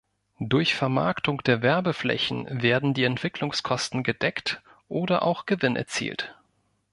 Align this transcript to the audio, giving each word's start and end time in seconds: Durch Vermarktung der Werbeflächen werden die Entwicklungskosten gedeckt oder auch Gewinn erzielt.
Durch 0.39 0.73
Vermarktung 0.73 1.43
der 1.43 1.61
Werbeflächen 1.61 2.47
werden 2.63 2.95
die 2.95 3.03
Entwicklungskosten 3.03 4.01
gedeckt 4.01 4.59
oder 4.87 5.21
auch 5.21 5.45
Gewinn 5.45 5.75
erzielt. 5.75 6.35